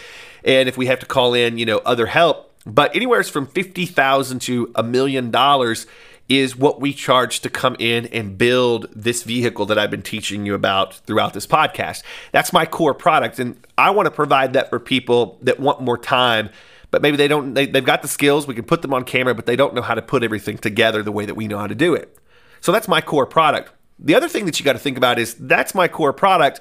and 0.44 0.68
if 0.68 0.76
we 0.76 0.88
have 0.88 1.00
to 1.00 1.06
call 1.06 1.36
in, 1.36 1.60
you 1.60 1.66
know, 1.66 1.78
other 1.80 2.08
help. 2.08 2.52
But 2.66 2.96
anywhere 2.96 3.24
from 3.24 3.46
50,000 3.46 4.40
to 4.40 4.72
a 4.76 4.84
million 4.84 5.30
dollars 5.30 5.86
is 6.30 6.56
what 6.56 6.82
we 6.82 6.94
charge 6.94 7.40
to 7.42 7.50
come 7.50 7.76
in 7.80 8.06
and 8.08 8.38
build 8.38 8.88
this 8.94 9.24
vehicle 9.24 9.66
that 9.68 9.78
I've 9.78 9.92
been 9.92 10.02
teaching 10.02 10.46
you 10.46 10.54
about 10.54 10.96
throughout 10.96 11.34
this 11.34 11.48
podcast. 11.48 12.04
That's 12.32 12.52
my 12.52 12.66
core 12.66 12.94
product. 12.94 13.40
And 13.40 13.58
I 13.78 13.92
want 13.92 14.08
to 14.08 14.12
provide 14.12 14.54
that 14.54 14.70
for 14.70 14.80
people 14.80 15.38
that 15.42 15.60
want 15.60 15.82
more 15.82 15.98
time, 15.98 16.50
but 16.92 17.02
maybe 17.02 17.16
they 17.16 17.28
don't, 17.28 17.54
they, 17.54 17.66
they've 17.66 17.84
got 17.84 18.02
the 18.02 18.08
skills. 18.08 18.46
We 18.46 18.56
can 18.56 18.66
put 18.66 18.82
them 18.82 18.94
on 18.94 19.04
camera, 19.06 19.36
but 19.36 19.46
they 19.46 19.56
don't 19.56 19.74
know 19.74 19.82
how 19.82 19.96
to 19.96 20.02
put 20.02 20.24
everything 20.24 20.58
together 20.58 21.02
the 21.02 21.12
way 21.12 21.26
that 21.26 21.36
we 21.36 21.48
know 21.48 21.60
how 21.60 21.68
to 21.68 21.76
do 21.76 21.94
it. 21.94 22.18
So 22.60 22.72
that's 22.72 22.88
my 22.88 23.00
core 23.02 23.26
product. 23.26 23.72
The 24.00 24.16
other 24.16 24.28
thing 24.28 24.46
that 24.46 24.60
you 24.60 24.66
got 24.66 24.74
to 24.74 24.80
think 24.80 24.98
about 24.98 25.20
is 25.20 25.34
that's 25.36 25.74
my 25.74 25.88
core 25.88 26.14
product, 26.14 26.60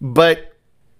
but 0.00 0.55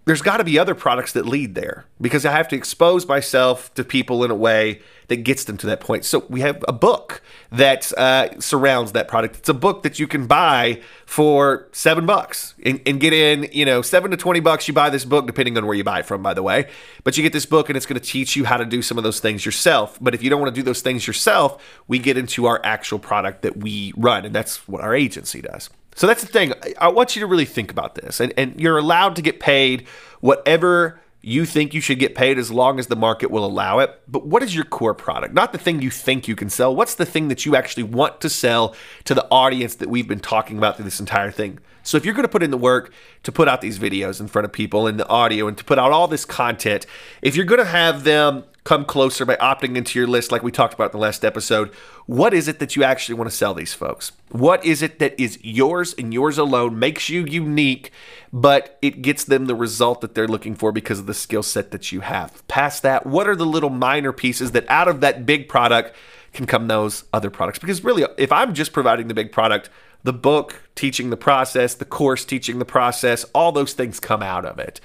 there's 0.07 0.23
got 0.23 0.37
to 0.37 0.45
be 0.45 0.57
other 0.57 0.77
products 0.77 1.13
that 1.15 1.27
lead 1.27 1.57
there 1.57 1.85
because 2.01 2.25
I 2.25 2.31
have 2.31 2.47
to 2.49 2.57
expose 2.57 3.09
myself 3.09 3.75
to 3.75 3.83
people 3.83 4.23
in 4.23 4.31
a 4.31 4.37
way 4.37 4.81
that 5.09 5.17
gets 5.17 5.45
them 5.45 5.57
to 5.59 5.67
that 5.67 5.81
point. 5.81 6.05
So 6.05 6.25
we 6.29 6.41
have 6.41 6.65
a 6.69 6.73
book 6.73 7.23
that 7.51 7.93
uh, 7.99 8.39
surrounds 8.41 8.93
that 8.93 9.09
product. 9.09 9.37
It's 9.37 9.49
a 9.49 9.55
book 9.55 9.83
that 9.83 9.99
you 9.99 10.07
can 10.07 10.29
buy 10.29 10.81
for 11.07 11.69
seven 11.73 12.07
bucks 12.07 12.55
and, 12.65 12.81
and, 12.87 13.01
get 13.01 13.13
in, 13.13 13.49
you 13.53 13.65
know, 13.65 13.83
seven 13.83 14.13
to 14.13 14.17
20 14.17 14.39
bucks. 14.41 14.69
You 14.69 14.75
buy 14.75 14.91
this 14.91 15.05
book, 15.05 15.27
depending 15.27 15.59
on 15.59 15.67
where 15.67 15.75
you 15.75 15.85
buy 15.85 16.01
it 16.01 16.07
from, 16.07 16.23
by 16.23 16.35
the 16.35 16.43
way. 16.43 16.69
But 17.03 17.17
you 17.17 17.25
get 17.25 17.33
this 17.33 17.47
book 17.47 17.69
and 17.69 17.77
it's 17.77 17.87
going 17.87 18.01
to 18.01 18.07
teach 18.07 18.37
you 18.37 18.45
how 18.45 18.59
to 18.59 18.65
do 18.65 18.83
some 18.83 18.99
of 18.99 19.05
those 19.05 19.19
things 19.19 19.45
yourself. 19.45 19.99
But 20.01 20.15
if 20.15 20.23
you 20.23 20.31
don't 20.31 20.41
want 20.41 20.55
to 20.55 20.61
do 20.61 20.65
those 20.65 20.83
things 20.83 21.07
yourself, 21.07 21.61
we 21.89 21.99
get 21.99 22.17
into 22.17 22.47
our 22.47 22.61
actual 22.63 23.01
product 23.01 23.43
that 23.43 23.57
we 23.57 23.93
run. 23.97 24.25
And 24.25 24.35
that's 24.35 24.69
what 24.69 24.83
our 24.83 24.95
agency 24.95 25.43
does. 25.43 25.69
So 25.97 26.07
that's 26.07 26.21
the 26.21 26.29
thing. 26.29 26.53
I 26.79 26.89
want 26.89 27.17
you 27.17 27.21
to 27.21 27.27
really 27.27 27.47
think 27.47 27.71
about 27.71 27.95
this. 27.95 28.21
And, 28.21 28.33
and 28.37 28.61
you're 28.61 28.79
allowed 28.79 29.17
to 29.17 29.23
get 29.23 29.41
paid 29.41 29.89
whatever 30.21 31.01
you 31.23 31.45
think 31.45 31.75
you 31.75 31.81
should 31.81 31.99
get 31.99 32.15
paid 32.15 32.39
as 32.39 32.53
long 32.53 32.79
as 32.79 32.87
the 32.87 32.95
market 32.95 33.31
will 33.31 33.45
allow 33.45 33.81
it. 33.81 34.01
But 34.07 34.27
what 34.27 34.43
is 34.43 34.55
your 34.55 34.65
core 34.65 34.95
product? 34.95 35.35
Not 35.35 35.53
the 35.53 35.59
thing 35.59 35.81
you 35.81 35.91
think 35.91 36.29
you 36.29 36.37
can 36.37 36.51
sell. 36.51 36.77
What's 36.77 36.95
the 36.95 37.07
thing 37.07 37.29
that 37.29 37.47
you 37.47 37.57
actually 37.57 37.83
want 37.83 38.21
to 38.21 38.29
sell 38.29 38.77
to 39.05 39.15
the 39.15 39.27
audience 39.31 39.75
that 39.77 39.89
we've 39.89 40.07
been 40.07 40.21
talking 40.21 40.59
about 40.59 40.77
through 40.77 40.85
this 40.85 41.01
entire 41.01 41.31
thing? 41.31 41.59
So 41.83 41.97
if 41.97 42.05
you're 42.05 42.15
going 42.15 42.25
to 42.25 42.29
put 42.29 42.43
in 42.43 42.51
the 42.51 42.59
work 42.59 42.93
to 43.23 43.33
put 43.33 43.49
out 43.49 43.63
these 43.63 43.79
videos 43.79 44.21
in 44.21 44.29
front 44.29 44.45
of 44.45 44.53
people 44.53 44.87
and 44.87 45.01
the 45.01 45.09
audio 45.09 45.49
and 45.49 45.57
to 45.57 45.65
put 45.65 45.79
out 45.79 45.93
all 45.93 46.09
this 46.09 46.27
content, 46.27 46.85
if 47.23 47.35
you're 47.35 47.47
going 47.47 47.59
to 47.59 47.65
have 47.65 48.05
them 48.05 48.45
come 48.67 48.85
closer 48.85 49.25
by 49.25 49.37
opting 49.37 49.77
into 49.77 49.97
your 49.97 50.09
list, 50.09 50.33
like 50.33 50.43
we 50.43 50.51
talked 50.51 50.75
about 50.75 50.93
in 50.93 50.99
the 50.99 51.03
last 51.03 51.25
episode. 51.25 51.73
What 52.07 52.35
is 52.35 52.49
it 52.49 52.59
that 52.59 52.75
you 52.75 52.83
actually 52.83 53.15
want 53.15 53.31
to 53.31 53.37
sell 53.37 53.55
these 53.55 53.73
folks? 53.73 54.11
What 54.31 54.65
is 54.65 54.83
it 54.83 54.99
that 54.99 55.19
is 55.19 55.39
yours 55.43 55.95
and 55.97 56.13
yours 56.13 56.37
alone, 56.37 56.77
makes 56.77 57.09
you 57.09 57.25
unique, 57.25 57.93
but 58.33 58.77
it 58.83 59.03
gets 59.03 59.23
them 59.23 59.47
the 59.47 59.55
result 59.55 60.01
that 60.01 60.17
they're 60.17 60.27
looking 60.27 60.57
for 60.57 60.73
because 60.73 60.99
of 60.99 61.07
the 61.07 61.15
skill 61.15 61.45
set 61.45 61.71
that 61.71 61.93
you 61.93 62.01
have? 62.01 62.47
Past 62.49 62.83
that, 62.83 63.07
what 63.07 63.29
are 63.29 63.37
the 63.37 63.47
little 63.47 63.71
minor 63.71 64.13
pieces 64.13 64.51
that 64.51 64.69
out 64.69 64.89
of 64.89 65.01
that 65.01 65.25
big 65.25 65.49
product 65.49 65.95
can 66.33 66.45
come 66.45 66.67
those 66.67 67.05
other 67.13 67.31
products? 67.31 67.61
Because 67.61 67.85
really, 67.85 68.05
if 68.19 68.33
I'm 68.33 68.53
just 68.53 68.73
providing 68.73 69.07
the 69.07 69.15
big 69.15 69.31
product, 69.31 69.71
the 70.03 70.13
book 70.13 70.61
teaching 70.75 71.11
the 71.11 71.17
process, 71.17 71.75
the 71.75 71.85
course 71.85 72.25
teaching 72.25 72.59
the 72.59 72.65
process, 72.65 73.25
all 73.33 73.53
those 73.53 73.75
things 73.75 74.01
come 74.01 74.25
out 74.25 74.45
of 74.45 74.59
it. 74.59 74.81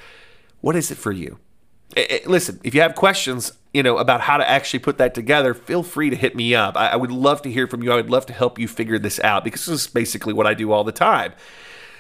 What 0.62 0.76
is 0.76 0.92
it 0.92 1.00
for 1.00 1.12
you? 1.12 1.40
It, 1.96 2.12
it, 2.12 2.28
listen, 2.28 2.62
if 2.64 2.76
you 2.76 2.82
have 2.82 2.96
questions, 2.96 3.54
you 3.74 3.84
know, 3.84 3.98
about 3.98 4.22
how 4.22 4.38
to 4.38 4.50
actually 4.50 4.80
put 4.80 4.98
that 4.98 5.14
together, 5.14 5.54
feel 5.54 5.84
free 5.84 6.10
to 6.10 6.16
hit 6.16 6.36
me 6.36 6.54
up. 6.54 6.76
I, 6.76 6.90
I 6.90 6.96
would 6.96 7.12
love 7.12 7.42
to 7.44 7.52
hear 7.52 7.68
from 7.68 7.84
you. 7.84 7.92
I 7.92 7.96
would 7.96 8.10
love 8.10 8.26
to 8.28 8.34
help 8.34 8.60
you 8.60 8.68
figure 8.68 9.00
this 9.00 9.20
out 9.22 9.44
because 9.44 9.66
this 9.66 9.82
is 9.82 9.88
basically 9.88 10.34
what 10.34 10.46
I 10.46 10.54
do 10.54 10.72
all 10.72 10.84
the 10.84 10.92
time. 10.92 11.34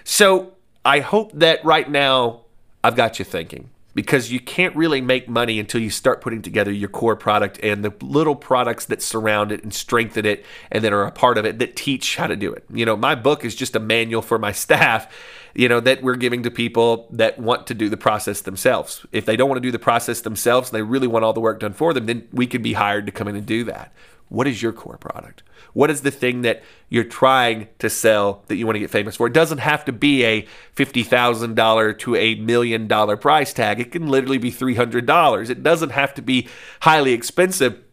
So 0.03 0.53
I 0.83 0.99
hope 0.99 1.31
that 1.33 1.63
right 1.63 1.89
now 1.89 2.41
I've 2.83 2.95
got 2.95 3.19
you 3.19 3.25
thinking 3.25 3.69
because 3.93 4.31
you 4.31 4.39
can't 4.39 4.75
really 4.75 5.01
make 5.01 5.27
money 5.27 5.59
until 5.59 5.81
you 5.81 5.89
start 5.89 6.21
putting 6.21 6.41
together 6.41 6.71
your 6.71 6.89
core 6.89 7.15
product 7.15 7.59
and 7.61 7.83
the 7.83 7.93
little 8.01 8.35
products 8.35 8.85
that 8.85 9.01
surround 9.01 9.51
it 9.51 9.63
and 9.63 9.73
strengthen 9.73 10.25
it 10.25 10.45
and 10.71 10.83
that 10.83 10.93
are 10.93 11.03
a 11.03 11.11
part 11.11 11.37
of 11.37 11.45
it 11.45 11.59
that 11.59 11.75
teach 11.75 12.15
how 12.15 12.27
to 12.27 12.35
do 12.35 12.53
it. 12.53 12.63
You 12.71 12.85
know, 12.85 12.95
my 12.95 13.15
book 13.15 13.43
is 13.43 13.55
just 13.55 13.75
a 13.75 13.79
manual 13.79 14.21
for 14.21 14.39
my 14.39 14.51
staff, 14.61 15.13
you 15.53 15.67
know, 15.67 15.79
that 15.81 16.01
we're 16.01 16.15
giving 16.15 16.43
to 16.43 16.51
people 16.51 17.07
that 17.11 17.37
want 17.37 17.67
to 17.67 17.73
do 17.73 17.89
the 17.89 17.97
process 17.97 18.41
themselves. 18.41 19.05
If 19.11 19.25
they 19.25 19.35
don't 19.35 19.49
want 19.49 19.57
to 19.57 19.67
do 19.67 19.71
the 19.71 19.79
process 19.79 20.21
themselves 20.21 20.69
and 20.69 20.77
they 20.77 20.83
really 20.83 21.07
want 21.07 21.25
all 21.25 21.33
the 21.33 21.41
work 21.41 21.59
done 21.59 21.73
for 21.73 21.93
them, 21.93 22.05
then 22.05 22.27
we 22.31 22.47
could 22.47 22.63
be 22.63 22.73
hired 22.73 23.05
to 23.07 23.11
come 23.11 23.27
in 23.27 23.35
and 23.35 23.45
do 23.45 23.65
that. 23.65 23.93
What 24.31 24.47
is 24.47 24.61
your 24.61 24.71
core 24.71 24.97
product? 24.97 25.43
What 25.73 25.91
is 25.91 26.03
the 26.03 26.09
thing 26.09 26.43
that 26.43 26.63
you're 26.87 27.03
trying 27.03 27.67
to 27.79 27.89
sell 27.89 28.45
that 28.47 28.55
you 28.55 28.65
want 28.65 28.75
to 28.75 28.79
get 28.79 28.89
famous 28.89 29.17
for? 29.17 29.27
It 29.27 29.33
doesn't 29.33 29.57
have 29.57 29.83
to 29.83 29.91
be 29.91 30.23
a 30.23 30.47
$50,000 30.77 31.99
to 31.99 32.15
a 32.15 32.35
million 32.35 32.87
dollar 32.87 33.17
price 33.17 33.51
tag. 33.51 33.81
It 33.81 33.91
can 33.91 34.07
literally 34.07 34.37
be 34.37 34.49
$300. 34.49 35.49
It 35.49 35.63
doesn't 35.63 35.89
have 35.89 36.13
to 36.13 36.21
be 36.21 36.47
highly 36.79 37.11
expensive. 37.11 37.83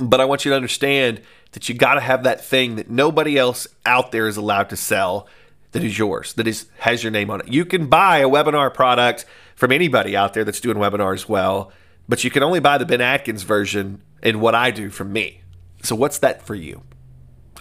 But 0.00 0.20
I 0.20 0.24
want 0.24 0.44
you 0.44 0.50
to 0.50 0.56
understand 0.56 1.22
that 1.52 1.68
you 1.68 1.76
got 1.76 1.94
to 1.94 2.00
have 2.00 2.24
that 2.24 2.44
thing 2.44 2.74
that 2.74 2.90
nobody 2.90 3.38
else 3.38 3.68
out 3.86 4.10
there 4.10 4.26
is 4.26 4.36
allowed 4.36 4.68
to 4.70 4.76
sell 4.76 5.28
that 5.70 5.84
is 5.84 5.96
yours, 5.96 6.32
that 6.32 6.48
is 6.48 6.66
has 6.78 7.04
your 7.04 7.12
name 7.12 7.30
on 7.30 7.42
it. 7.42 7.48
You 7.48 7.64
can 7.64 7.86
buy 7.86 8.18
a 8.18 8.28
webinar 8.28 8.74
product 8.74 9.24
from 9.54 9.70
anybody 9.70 10.16
out 10.16 10.34
there 10.34 10.42
that's 10.42 10.60
doing 10.60 10.78
webinars 10.78 11.28
well, 11.28 11.70
but 12.08 12.24
you 12.24 12.30
can 12.30 12.42
only 12.42 12.58
buy 12.58 12.76
the 12.76 12.86
Ben 12.86 13.00
Adkins 13.00 13.44
version 13.44 14.02
in 14.20 14.40
what 14.40 14.56
I 14.56 14.72
do 14.72 14.90
from 14.90 15.12
me. 15.12 15.42
So, 15.86 15.94
what's 15.94 16.18
that 16.18 16.42
for 16.42 16.56
you? 16.56 16.82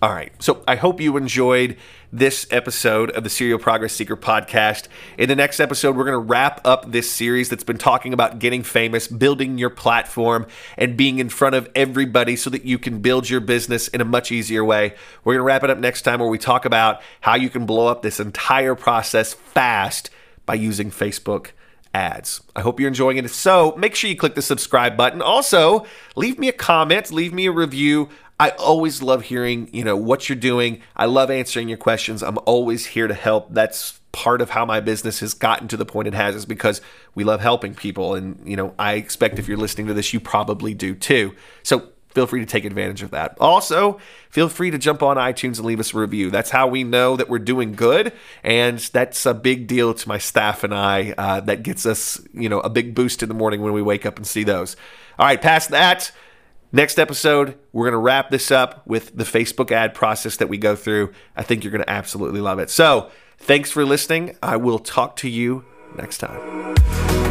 All 0.01 0.12
right. 0.12 0.34
So, 0.41 0.63
I 0.67 0.77
hope 0.77 1.00
you 1.00 1.15
enjoyed 1.15 1.77
this 2.12 2.48
episode 2.50 3.12
of 3.12 3.24
the 3.24 3.29
Serial 3.29 3.60
Progress 3.60 3.94
Seeker 3.94 4.17
podcast. 4.17 4.88
In 5.15 5.29
the 5.29 5.36
next 5.36 5.60
episode, 5.60 5.96
we're 5.96 6.05
going 6.05 6.13
to 6.13 6.27
wrap 6.27 6.60
up 6.65 6.91
this 6.91 7.12
series 7.12 7.50
that's 7.50 7.63
been 7.63 7.77
talking 7.77 8.13
about 8.13 8.39
getting 8.39 8.63
famous, 8.63 9.08
building 9.08 9.60
your 9.60 9.70
platform, 9.70 10.48
and 10.75 10.98
being 10.98 11.20
in 11.20 11.29
front 11.29 11.53
of 11.53 11.70
everybody 11.75 12.36
so 12.36 12.50
that 12.50 12.65
you 12.65 12.79
can 12.79 13.00
build 13.00 13.29
your 13.29 13.41
business 13.41 13.89
in 13.89 14.01
a 14.01 14.05
much 14.05 14.32
easier 14.32 14.65
way. 14.65 14.96
We're 15.24 15.34
going 15.34 15.41
to 15.41 15.46
wrap 15.46 15.63
it 15.63 15.70
up 15.70 15.77
next 15.77 16.01
time 16.01 16.20
where 16.20 16.29
we 16.29 16.39
talk 16.39 16.65
about 16.65 17.03
how 17.22 17.36
you 17.36 17.51
can 17.51 17.67
blow 17.67 17.86
up 17.86 18.01
this 18.01 18.20
entire 18.20 18.74
process 18.74 19.36
fast 19.36 20.10
by 20.48 20.55
using 20.55 20.89
Facebook 20.89 21.51
ads. 21.96 22.42
I 22.58 22.62
hope 22.62 22.80
you're 22.80 22.90
enjoying 22.90 23.16
it. 23.16 23.24
If 23.24 23.34
So 23.34 23.74
make 23.78 23.96
sure 23.96 24.10
you 24.10 24.18
click 24.18 24.36
the 24.36 24.42
subscribe 24.42 24.98
button. 24.98 25.22
Also, 25.22 25.86
leave 26.18 26.38
me 26.38 26.50
a 26.50 26.54
comment, 26.54 27.10
leave 27.10 27.34
me 27.34 27.46
a 27.46 27.52
review. 27.52 28.10
I 28.38 28.50
always 28.50 29.02
love 29.02 29.24
hearing, 29.24 29.70
you 29.72 29.86
know, 29.86 29.96
what 29.96 30.28
you're 30.28 30.36
doing. 30.36 30.82
I 30.98 31.06
love 31.06 31.32
answering 31.32 31.70
your 31.70 31.78
questions. 31.78 32.22
I'm 32.22 32.38
always 32.46 32.88
here 32.88 33.08
to 33.08 33.14
help. 33.14 33.54
That's 33.54 34.02
part 34.12 34.42
of 34.42 34.50
how 34.50 34.66
my 34.66 34.82
business 34.82 35.22
has 35.22 35.34
gotten 35.34 35.70
to 35.70 35.78
the 35.78 35.86
point 35.86 36.10
it 36.10 36.14
has 36.14 36.36
is 36.36 36.46
because 36.46 36.82
we 37.16 37.24
love 37.24 37.40
helping 37.40 37.74
people 37.74 38.14
and, 38.16 38.42
you 38.46 38.58
know, 38.58 38.74
I 38.78 38.94
expect 38.94 39.40
if 39.40 39.48
you're 39.48 39.58
listening 39.58 39.88
to 39.88 39.94
this 39.94 40.14
you 40.14 40.20
probably 40.20 40.74
do 40.74 40.96
too. 40.96 41.34
So 41.64 41.90
feel 42.16 42.26
free 42.26 42.40
to 42.40 42.46
take 42.46 42.66
advantage 42.66 43.04
of 43.04 43.12
that. 43.12 43.38
Also, 43.40 44.00
feel 44.30 44.50
free 44.50 44.72
to 44.72 44.78
jump 44.78 45.04
on 45.04 45.18
iTunes 45.18 45.58
and 45.58 45.66
leave 45.66 45.82
us 45.82 45.94
a 45.94 45.98
review. 45.98 46.32
That's 46.32 46.50
how 46.50 46.66
we 46.68 46.84
know 46.84 47.18
that 47.18 47.30
we're 47.30 47.40
doing 47.40 47.74
good, 47.74 48.14
and 48.42 48.80
that's 48.80 49.26
a 49.26 49.34
big 49.34 49.68
deal 49.68 49.94
to 49.94 50.08
my 50.08 50.18
staff 50.18 50.64
and 50.64 50.74
I. 50.74 51.14
Uh, 51.18 51.42
that 51.42 51.62
gets 51.62 51.86
us, 51.86 52.20
you 52.34 52.50
know, 52.50 52.62
a 52.62 52.70
big 52.70 52.96
boost 52.96 53.22
in 53.22 53.30
the 53.30 53.36
morning 53.36 53.62
when 53.62 53.74
we 53.74 53.82
wake 53.82 54.06
up 54.06 54.16
and 54.18 54.26
see 54.26 54.44
those. 54.44 54.78
All 55.20 55.26
right, 55.28 55.42
past 55.42 55.70
that. 55.70 56.12
Next 56.72 56.98
episode, 56.98 57.58
we're 57.72 57.86
going 57.86 57.94
to 57.94 57.98
wrap 58.00 58.32
this 58.32 58.50
up 58.50 58.86
with 58.88 59.16
the 59.16 59.24
Facebook 59.24 59.72
ad 59.72 59.94
process 59.94 60.38
that 60.38 60.50
we 60.50 60.58
go 60.58 60.76
through. 60.76 61.14
I 61.36 61.44
think 61.44 61.64
you're 61.64 61.72
going 61.72 61.84
to 61.84 61.90
absolutely 61.90 62.42
love 62.42 62.60
it. 62.60 62.70
So, 62.70 63.12
thanks 63.38 63.72
for 63.72 63.86
listening. 63.86 64.36
I 64.42 64.58
will 64.58 64.80
talk 64.80 65.16
to 65.18 65.30
you 65.30 65.64
next 65.96 66.18
time. 66.20 67.25